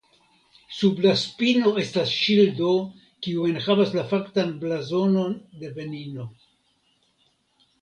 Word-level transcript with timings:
Sub 0.75 1.01
la 1.01 1.11
spino 1.23 1.73
estas 1.81 2.13
ŝildo 2.21 2.71
kiu 3.27 3.45
enhavas 3.51 3.93
la 3.99 4.07
faktan 4.15 4.57
blazonon 4.65 5.37
de 5.61 5.71
Benino. 5.77 6.27